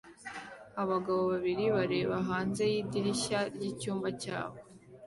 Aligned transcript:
Abagabo 0.81 1.21
babiri 1.31 1.65
bareba 1.75 2.15
hanze 2.29 2.63
yidirishya 2.73 3.39
ryicyumba 3.55 4.07
cyabo 4.21 4.57